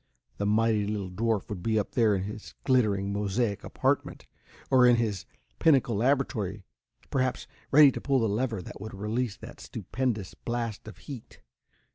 The 0.37 0.47
mighty 0.47 0.87
little 0.87 1.11
dwarf 1.11 1.47
would 1.47 1.61
be 1.61 1.77
up 1.77 1.91
there 1.91 2.15
in 2.15 2.23
his 2.23 2.55
glittering 2.63 3.13
mosaic 3.13 3.63
apartment, 3.63 4.25
or 4.71 4.87
in 4.87 4.95
his 4.95 5.27
pinnacle 5.59 5.95
laboratory, 5.95 6.63
perhaps, 7.11 7.45
ready 7.69 7.91
to 7.91 8.01
pull 8.01 8.17
the 8.17 8.27
lever 8.27 8.63
that 8.63 8.81
would 8.81 8.95
release 8.95 9.37
that 9.37 9.59
stupendous 9.59 10.33
blast 10.33 10.87
of 10.87 10.97
heat. 10.97 11.41